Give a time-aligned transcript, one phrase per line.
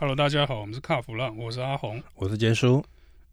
[0.00, 2.84] Hello，大家好，我们是卡弗浪，我是阿红，我是杰叔。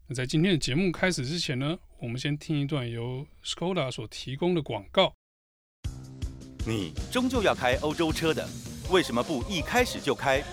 [0.08, 5.14] 那在今天的节目开始之前呢，我们先听一段由 Skoda 所提供的广告。
[6.66, 8.50] 你终究要开欧洲车的，
[8.90, 10.44] 为什么不一开始就开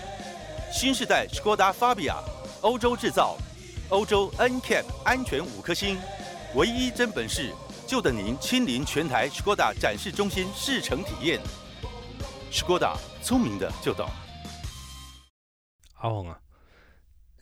[0.71, 2.17] 新时代 Skoda Fabia？
[2.61, 3.35] 欧洲制造，
[3.89, 5.97] 欧洲 NCAP 安全五颗星，
[6.53, 7.51] 唯一真本事，
[7.87, 11.41] 就等您亲临全台 Skoda 展示中心试乘体验。
[12.51, 14.07] Skoda，聪明的就懂。
[16.03, 16.37] 阿红啊，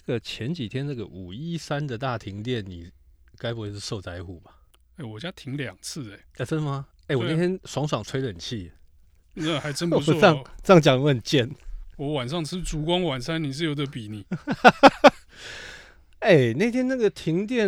[0.05, 2.91] 这个前几天那个五一三的大停电，你
[3.37, 4.55] 该不会是受灾户吧？
[4.97, 6.85] 哎、欸，我家停两次哎、欸，啊，真的吗？
[7.07, 8.71] 哎、欸，我那天爽爽吹冷气，
[9.33, 10.17] 那还真不错、哦。
[10.21, 11.49] 这样这样讲我很贱。
[11.97, 14.23] 我晚上吃烛光晚餐，你是有的比你。
[16.19, 17.67] 哎、欸，那天那个停电，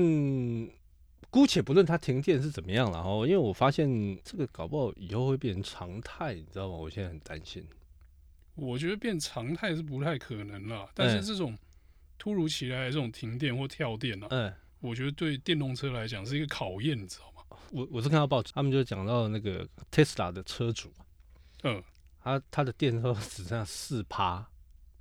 [1.31, 3.89] 姑且不论它停电是怎么样了哦，因为我发现
[4.23, 6.75] 这个搞不好以后会变成常态，你知道吗？
[6.75, 7.65] 我现在很担心。
[8.55, 11.57] 我觉得变常态是不太可能了，但是这种
[12.17, 17.57] 突如其来的这种停电或跳电呢、啊，嗯，我觉得对电动车来讲是一个考验，你知道吗？
[17.71, 20.93] 我我是看到报纸，他们就讲到那个 Tesla 的车主，
[21.63, 21.83] 嗯，
[22.23, 24.45] 他他的电车只剩下四趴，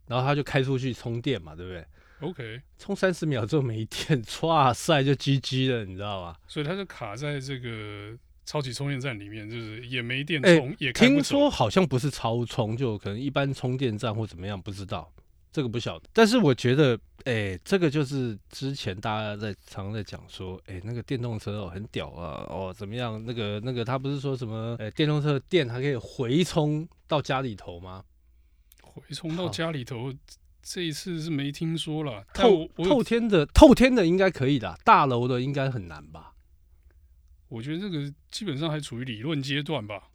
[0.06, 1.86] 然后他就开出去充电嘛，对不对
[2.20, 6.40] ？OK，充三十秒之后没电， 哇塞，就 GG 了，你知道吧？
[6.48, 8.16] 所以他就卡在这个。
[8.44, 15.10] 超级充电站里面就是也没电充，欸、也听说好像不是超充，就可能一般充电站或怎么样，不知道
[15.52, 16.08] 这个不晓得。
[16.12, 23.22] 但是我觉得，哎、欸，这个就是之前大家在常常在讲说，哎、欸，那个电动车哦很屌啊，哦怎么样？
[23.24, 28.02] 那个那个他不是说什么，哎、欸，电动车的电还可以回充到家里头吗？
[28.82, 30.12] 回充到家里头，
[30.62, 32.24] 这一次是没听说了。
[32.34, 36.31] 透透天的透天的应该可以的，大楼的应该很难吧？
[37.52, 40.08] 我觉得这个基本上还处于理论阶段吧。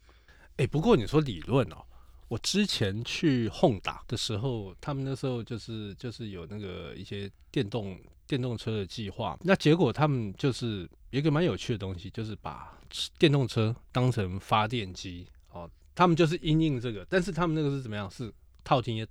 [0.53, 1.85] 哎、欸，不过你说理论哦，
[2.30, 9.38] 我之前去 Honda 的时候，他们那时候就是就是有那个一些电动电动车的计划。
[9.41, 12.75] 那结果他们就是一个蛮有趣的东西，就是把
[13.19, 15.70] 电动车当成发电机哦。
[15.93, 18.09] 他们就是因应这个，但是他们那个是怎么样？
[18.09, 18.33] 是
[18.64, 19.08] 套天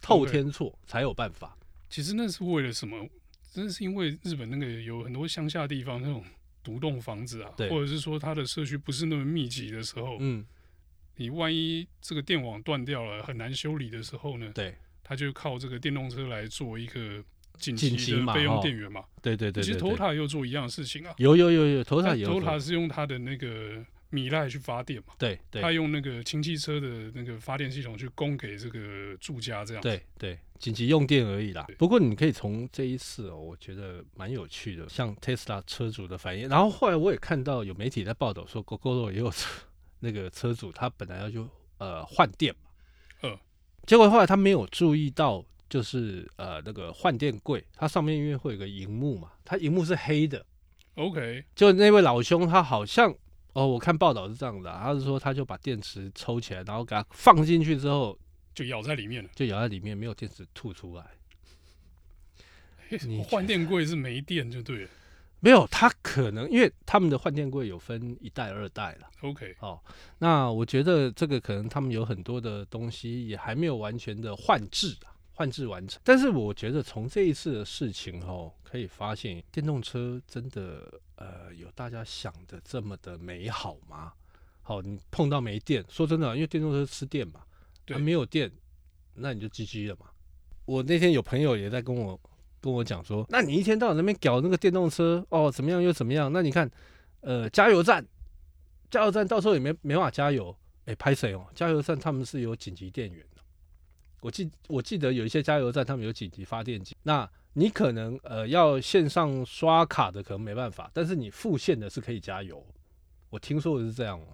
[0.00, 1.58] 透天错才有办法。
[1.90, 3.06] 其实那是为了什么？
[3.52, 6.24] 真的是因为日本那个有很多乡下地方那种。
[6.62, 10.44] 独栋房子啊，或者是说它的社区不是那么密集的时候，嗯，
[11.16, 17.22] 你万一这个电网断掉了，很难修理的时候呢，对，它就靠这个电动车来做一个
[17.58, 19.62] 紧急的备用电源嘛，对对对。
[19.62, 23.84] 其实 Toyota 又做一样的事情啊，有有有有，Toyota 有，Toyota 是用它的那个。
[24.12, 25.14] 米莱去发电嘛？
[25.18, 29.82] 对，对，他用那个氢气车的那个发电系统去供给这个住家，这样。
[29.82, 31.66] 对对，紧急用电而已啦。
[31.78, 36.46] 不过你可以从这一次哦，我觉得蛮有趣的，像 Tesla 车主的反应。
[36.46, 39.48] 然后后来我也看到有媒体在报道说，Gogoro 也有车
[40.00, 42.70] 那个车主，他本来要就呃换电嘛，
[43.22, 43.38] 嗯，
[43.86, 50.44] 结果后来他没有注意到，就是呃那个换电柜，它上面因为会有个荧幕嘛，它荧幕是黑的。
[50.96, 53.16] OK，就那位老兄他好像。
[53.52, 58.18] 哦，我看报道是这样的，啊，他是说他就把电池抽起来，然后给它放进去之后，
[58.54, 61.04] 就咬在里面了，就咬在里面，没有电池吐出来。
[63.06, 64.90] 你换电柜是没电就对了，
[65.40, 69.08] 没有，他可能因为他们的换电柜有分一代、二代了。
[69.20, 69.80] OK，哦，
[70.18, 75.11] 那我觉得这个可能他们有很多的东西也还没有完全的换置啊。
[75.42, 84.12] 换置完成，但是我觉得从这一次的事情哦，可以发现电动车真的呃有大家想的这么的美好吗？
[84.62, 87.40] 好，你碰到没电，说真的，因为电动车吃电嘛，
[87.84, 88.48] 对，没有电，
[89.14, 90.06] 那你就 GG 了嘛。
[90.64, 92.18] 我那天有朋友也在跟我
[92.60, 96.32] 跟我讲说，那你一天到晚那边搞那个电动车哦，怎么样又怎么样？
[96.32, 96.70] 那你看，
[97.22, 98.06] 呃，加油站，
[98.88, 101.44] 加油站到时候也没没法加油，哎，拍谁哦？
[101.52, 103.26] 加油站他们是有紧急电源。
[104.22, 106.94] 我记我记得有一些加油站，他们有紧急发电机。
[107.02, 112.64] 那你可能呃要线上刷卡的，可能没办法，但是你付现的是可以加油。
[113.30, 114.26] 我听说的是这样哦，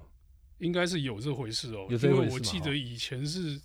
[0.59, 1.87] 应该是有这回事哦。
[1.89, 2.23] 有这回事？
[2.23, 3.59] 因为我记得以前是，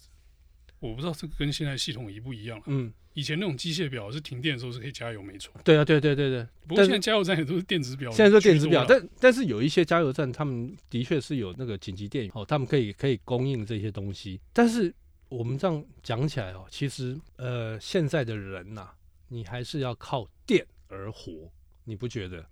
[0.80, 2.62] 我不知道这个跟现在系统一不一样。
[2.68, 5.54] 嗯，以前那种机械表是停电的时候是可以加油，没错。
[5.66, 6.48] 对啊，对对对对。
[6.66, 8.10] 不过现在加油站也都是电子表。
[8.12, 14.92] 现在是电子表，但但是有一些加油站，他们的确是有那个紧急电源哦，他们可以可以供应这些东西，但是。
[15.34, 18.96] 我们这样讲起来哦，其实呃，现在的人呐、啊，
[19.30, 21.52] 你还是要靠电而活，
[21.86, 22.48] 你不觉得？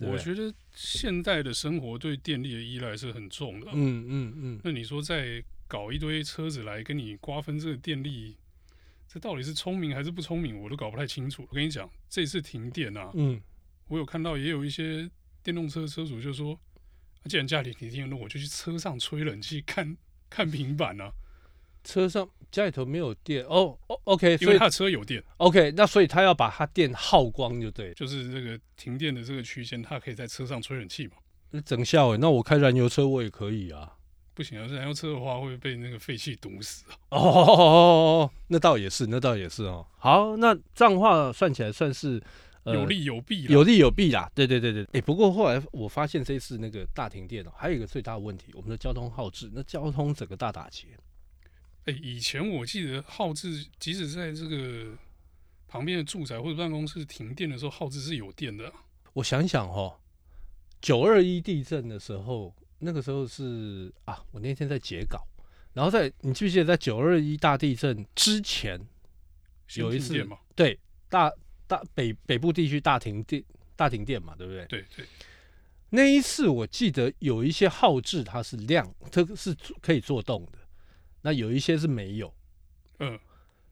[0.00, 3.66] 我觉得现代的生活对电力的依赖是很重的。
[3.72, 4.34] 嗯嗯嗯。
[4.36, 8.38] 嗯，那你说再搞一堆车子来跟你瓜分这个电力，
[9.06, 10.58] 这到底是聪明还是不聪明？
[10.58, 11.46] 我都搞不太清楚。
[11.46, 13.38] 我跟你讲，这次停电啊，嗯，
[13.88, 15.10] 我有看到也有一些
[15.42, 16.58] 电动车车主就说，
[17.26, 19.94] 既然家里停电，那我就去车上吹冷气，看
[20.30, 21.12] 看平板啊。
[21.90, 31.14] 车上家里头没有电哦，OK，因为他车有电，OK，那所以他要把他电耗光就对，就是这个停电的这个区间，他可以在车上吹冷气嘛。
[31.50, 33.96] 那整下哎，那我开燃油车我也可以啊。
[34.34, 36.94] 不行啊，燃油车的话会被那个废气毒死啊。
[37.10, 37.62] 哦，哦，哦，
[38.24, 39.84] 哦，那倒也是，那倒也是哦。
[39.98, 42.22] 好，那这样的话算起来算是。
[42.62, 44.30] 呃、有利有弊，有利有弊啦。
[44.34, 50.88] 对对对对，哎、欸，不过后来我发现这一次那个大停电哦，还有一个最大的问题，我们的交通耗制，那交通整个大打劫。
[51.86, 54.96] 哎、欸，以前我记得号志，即使在这个
[55.68, 58.72] 旁边的住宅或者办公室停电的时候，号志是有电的。
[59.12, 59.98] 我想想哦，
[60.80, 65.26] 九二一地震的时候，那个时候是啊，我那天在截稿，
[65.72, 68.80] 然后在你记不记得在九二一大地震之前
[69.74, 70.78] 有一次对
[71.08, 71.32] 大。
[71.70, 73.40] 大北北部地区大停电，
[73.76, 74.66] 大停电嘛，对不对？
[74.66, 75.06] 对对。
[75.90, 80.58] 那一次我记得有一些号志它是亮，它是可以做动的，
[81.22, 82.32] 那有一些是没有。
[82.98, 83.18] 嗯。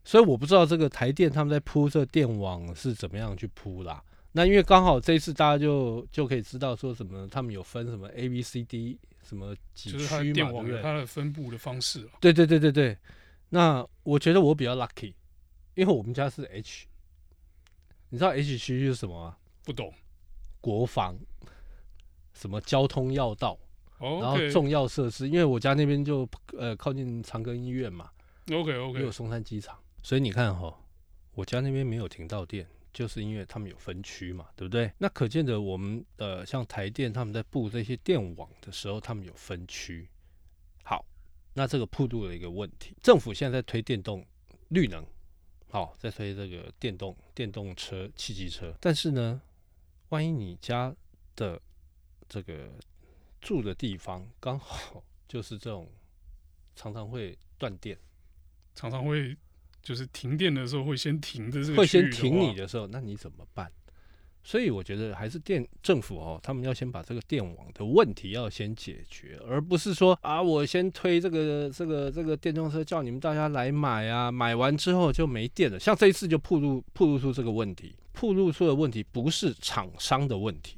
[0.04, 4.02] 所以我不知道这个台电他们在铺这电网是怎么样去铺啦。
[4.32, 12.08] 那因为刚好这一次大家就就可以知道说什么，他们有分什么 A、B、C、D 什么几区嘛，就是电网有它的分布的方式。
[12.20, 12.96] 对对对对对。
[13.50, 15.12] 那我觉得我比较 lucky，
[15.74, 16.86] 因为我们家是 H。
[18.10, 19.36] 你知道 H 区是什么吗？
[19.64, 19.92] 不懂。
[20.60, 21.18] 国防，
[22.32, 23.58] 什么交通要道.
[23.98, 28.10] 然后重要设施，因为我家那边就呃靠近长庚医院嘛
[28.52, 30.72] ，OK OK，也有松山机场，所以你看哈，
[31.34, 34.92] 我家那边没有停到电，就是因为他们有分区嘛，对不对？
[34.98, 40.08] 那可见的我们呃像台电他们在布这些电网的时候，他们有分区。
[40.84, 41.04] 好，
[41.54, 44.24] 那这个铺路的一个问题，政府现在在推电动
[44.68, 45.04] 绿能。
[45.70, 49.38] 好，在推这个电动电动车、汽机车，但是呢，
[50.08, 50.94] 万一你家
[51.36, 51.60] 的
[52.26, 52.70] 这个
[53.40, 55.88] 住的地方刚好就是这种
[56.74, 57.96] 常常会断电，
[58.74, 59.36] 常常会
[59.82, 63.70] 就是停电的时候会先停的这个会先停你的时候，那你怎么办？
[64.44, 75.78] 所以我觉得还是电政府哦，他们要先把这个电网的问题要先解决，而不是说啊，我先推这个这个这个电动车，叫你们大家来买啊，买完之后就没电了。
[75.78, 80.77] 像这一次就暴露暴露出这个问题，暴露出的问题不是厂商的问题，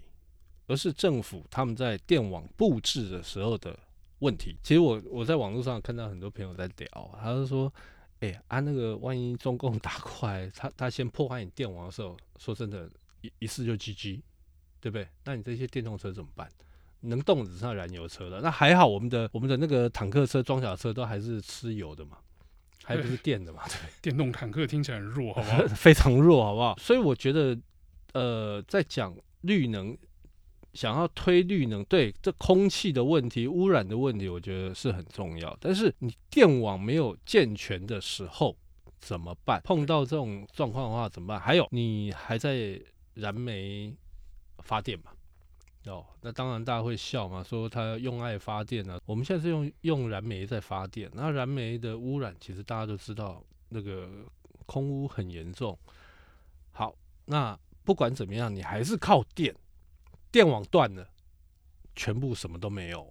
[0.71, 3.77] 而是政府他们在电网布置的时候的
[4.21, 4.57] 问题。
[4.63, 7.73] 其实我我在网络上看到很多朋友在聊，他就说，
[8.21, 12.89] 哎、欸，啊那个万一中共打过来，他他先破坏你电网的时候，说真的。
[13.23, 14.19] 一一试就 GG，
[14.81, 15.07] 对不对？
[15.27, 16.49] 那你这些电动车怎么办？
[17.01, 18.41] 能动只剩燃油车了。
[18.41, 22.17] 那还好，我们的我们的那个坦克车、装甲车都还是吃油的嘛，
[22.83, 23.63] 还不是电的嘛？
[23.69, 25.67] 对， 电动坦克听起来很弱，好不好？
[25.77, 26.75] 非常弱，好不好？
[26.79, 27.55] 所以我觉得，
[28.15, 29.95] 呃，在讲绿能，
[30.75, 35.57] 想要推绿能，对这空气的问题、污染的问题，我觉得是很重要。
[35.61, 38.57] 但是你电网没有健全的时候
[39.01, 39.61] 怎么办？
[39.65, 41.41] 碰到这种状况的话怎么办？
[41.41, 42.81] 还有，你还在。
[43.15, 43.93] 燃煤
[44.61, 45.11] 发电嘛，
[45.87, 49.01] 哦，那当然大家会笑嘛，说他用爱发电呢、啊。
[49.05, 54.09] 我们现在是用用燃煤在发电，那燃煤的污染其实大家都知道，那个
[54.65, 55.77] 空污很严重。
[56.71, 56.95] 好，
[57.27, 59.55] 那不管怎么样，你还是靠电，
[60.31, 61.09] 电网断了，
[61.95, 63.07] 全部什么都没有。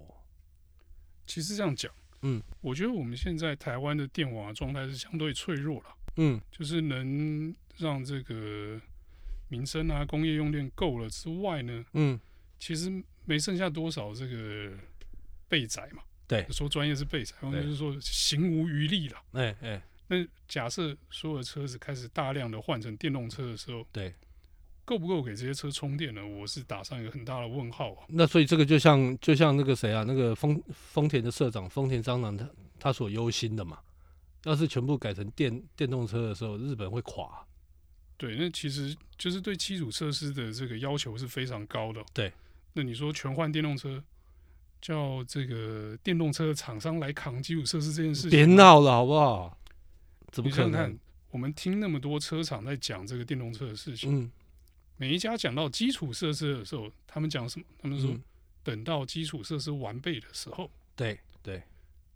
[1.25, 8.79] 其实这样讲，嗯，我觉得我们现在台湾的电网的状态是相对脆弱了，嗯，就是能让这个。
[9.51, 12.19] 民生啊，工业用电够了之外呢，嗯，
[12.59, 14.71] 其实没剩下多少这个
[15.47, 16.03] 备载嘛。
[16.27, 19.17] 对，说专业是备载，或者是说行无余力了。
[19.31, 24.13] 哎哎，那假设所有的车子开始大量的换成电动车的时候，对，
[24.89, 26.25] 够不够给这些车充电呢？
[26.25, 28.05] 我是打上一个很大的问号啊。
[28.07, 33.77] 那所以这个就像就像那个谁啊，那个丰丰田的社长丰田章男他他所忧心的嘛，
[34.45, 37.45] 要是全部改成电电动车的时候，日本会垮。
[38.17, 42.03] 对，那其实就是对基础设施的这个要求是非常高的。
[42.11, 42.33] 对，
[42.73, 44.03] 那你说全换电动车，
[44.81, 49.55] 叫这个电动车厂商来扛基础设施这件事情，别闹了好不好？
[50.31, 50.69] 怎么可能？
[50.69, 54.31] 你想想看，我们听那么多车厂在讲这个电动车的事情，嗯，
[54.99, 57.65] 每一家讲到基础设施的时候，他们讲什么？
[57.81, 58.13] 他们说
[58.61, 61.63] 等到基础设施完备的时候，对对，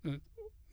[0.03, 0.19] 嗯。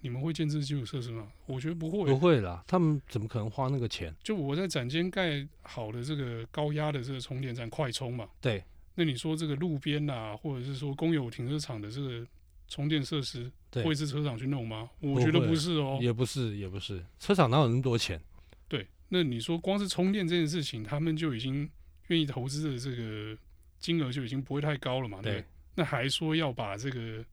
[0.03, 1.31] 你们会建设基础设施吗？
[1.45, 2.65] 我觉得不会，不会啦。
[2.67, 4.11] 他们怎么可能花那个钱？
[4.25, 8.27] 就我在展间盖好的这个高压的这个充电站，快充嘛。
[8.41, 8.65] 对。
[8.95, 12.27] 那你说这个路边呐、啊，或者是说公有停车场的这个
[12.67, 13.53] 充电设施，
[13.85, 14.89] 会是车厂去弄吗？
[15.01, 15.99] 我觉得不是哦。
[16.01, 17.05] 也不是，也不是。
[17.19, 18.19] 车厂哪有那么多钱？
[18.69, 18.87] 对。
[19.11, 21.69] 那你说光是充电这件事情，他们就已经
[22.11, 23.37] 愿意投资的这个
[23.81, 25.21] 金额就已经不会太高了嘛？
[25.21, 25.45] 对。
[25.75, 27.25] 那还说要把这个。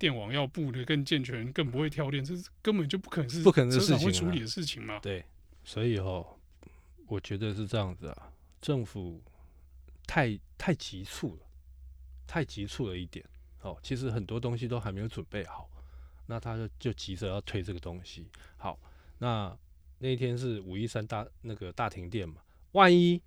[0.00, 5.00] 电网要布的更健全，更不会跳电，这是根本就不可能是不可能的事情会处理的事情嘛。
[5.00, 5.24] 对，
[5.64, 6.24] 所以哦，
[7.08, 9.20] 我觉得是这样子啊，政府
[10.06, 11.42] 太太急促了，
[12.28, 13.26] 太急促了一点。
[13.62, 15.68] 哦，其实很多东西都还没有准备好，
[16.26, 18.28] 那他就就急着要推这个东西。
[18.56, 18.78] 好，
[19.18, 19.58] 那
[19.98, 22.36] 那一天是五一三大那个大停电嘛，
[22.70, 23.20] 万一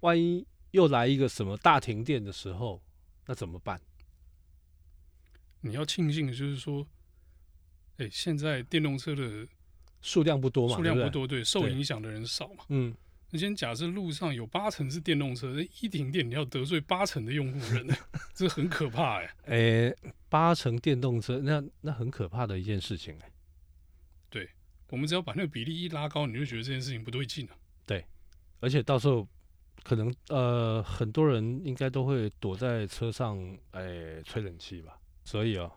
[0.00, 2.82] 万一又来一个什么大停电的时候，
[3.26, 3.80] 那怎么办？
[5.62, 6.86] 你要庆幸的就是说，
[7.98, 9.46] 哎、欸，现在电动车的
[10.00, 12.64] 数量不多嘛，数量不多，对，受影响的人少嘛。
[12.68, 12.94] 嗯，
[13.30, 17.86] 那先假设路上有八成是电动车，一停电你要得罪八成的用户人，
[18.32, 19.34] 这很可怕哎、欸。
[19.44, 19.56] 哎、
[19.88, 19.96] 欸，
[20.30, 23.32] 八成电动车，那那很可怕的一件事情哎、欸。
[24.30, 24.48] 对，
[24.88, 27.56] 我们只要把那个比例一拉高，你就觉得这件事情不对劲了。
[27.84, 28.06] 对，
[28.60, 29.28] 而且到时候
[29.82, 33.38] 可能呃，很多人应该都会躲在车上
[33.72, 34.98] 哎、吹冷气吧。
[35.24, 35.70] 所以啊，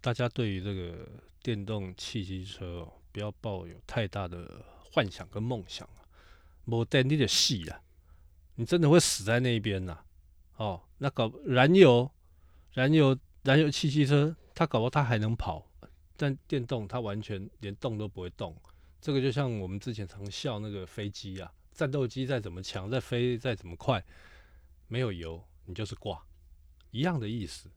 [0.00, 1.08] 大家对于这个
[1.42, 6.02] 电动汽机车哦，不要抱有太大的幻想跟梦想啊。
[6.64, 7.80] 没电你的死啊，
[8.54, 9.98] 你真的会死在那边呐。
[10.56, 12.10] 哦，那搞燃油、
[12.72, 15.70] 燃油、燃油汽机车，它搞不好它还能跑，
[16.16, 18.56] 但电动它完全连动都不会动。
[19.00, 24.02] 这个就像我们之前常笑那个飞机啊，战斗机再怎么强，再飞再怎么快，
[24.88, 26.24] 没有油你就是挂，
[26.90, 27.68] 一样的意思。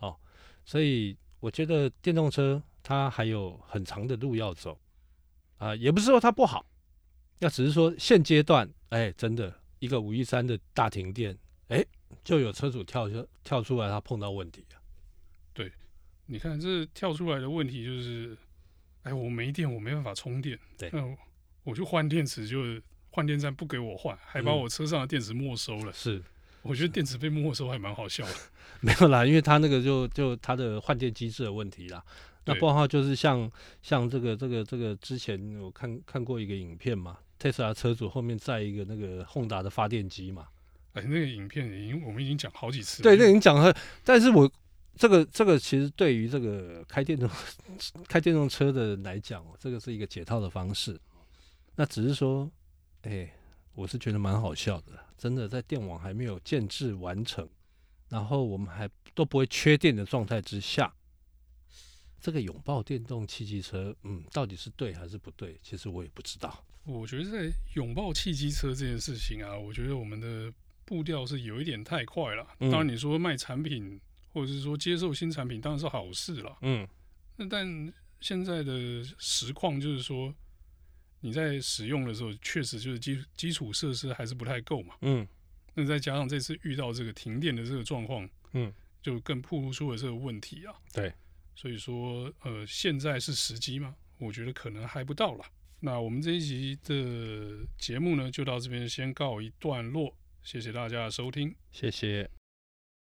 [0.00, 0.16] 哦。
[0.64, 4.78] 所以我觉得电动车它还有很长的路要走，
[5.58, 6.66] 啊，也不是说它不好，
[7.38, 11.36] 那只是说现阶段，哎，真的一个五一三的大停电，
[11.68, 11.84] 哎，
[12.22, 14.80] 就有车主跳出跳出来，他碰到问题了。
[15.52, 15.72] 对，
[16.26, 18.36] 你看这跳出来的问题就是，
[19.02, 21.16] 哎，我没电，我没办法充电，对，那
[21.62, 22.80] 我就换电池，就
[23.16, 25.90] 换电站不给我换，还把我车上的电池没收了。
[25.90, 26.22] 嗯、是。
[26.60, 28.34] 我觉得电池被没收还蛮好笑的，
[28.80, 32.04] 没有啦，因为他那个就就他的换电机制的问题啦。
[32.44, 40.48] 那包括就是像像这个这个这个之前我看看过一个影片嘛，特斯拉车主后面载一个那个宏达的发电机嘛。
[40.92, 43.04] 哎，那个影片已经我们已经讲好几次了。
[43.04, 43.74] 对，那已经讲了。
[44.04, 44.50] 但是我
[44.94, 47.30] 这个这个其实对于这个开电动
[48.06, 51.00] 开电动车的人来讲，这个是一个解套的方式。
[51.76, 52.50] 那只是说，
[53.06, 53.32] 哎。
[53.76, 57.46] 我是觉得蛮好笑的，真的在电网还没有建制完成，
[58.08, 60.90] 然后我们还都不会缺电的状态之下，
[62.18, 65.60] 这个拥抱电动汽机车，嗯，到底是对还是不对？
[65.62, 66.64] 其实我也不知道。
[66.84, 70.50] 我觉得在拥抱汽机车这件事情啊，我觉得我们的
[70.86, 72.48] 步调是有一点太快了。
[72.58, 74.00] 当然你说卖产品
[74.32, 76.56] 或者是说接受新产品，当然是好事了。
[76.62, 76.88] 嗯，
[77.36, 80.34] 那但现在的实况就是说。
[81.26, 84.94] 你在使用的时候，确实就是基基础设施还是不太够嘛。
[85.00, 85.26] 嗯，
[85.74, 90.72] 那再加上这次遇到这个停电的这个状况，嗯，就更暴露出了这个问题啊。
[90.92, 91.12] 对，
[91.56, 93.96] 所以说，呃，现在是时机吗？
[94.18, 95.44] 我觉得可能还不到了。
[95.80, 100.16] 那我们这一集的节目呢，就到这边先告一段落。
[100.44, 102.30] 谢谢大家的收听，谢谢。